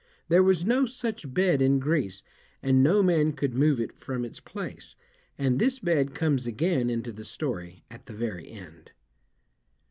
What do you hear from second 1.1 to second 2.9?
bed in Greece, and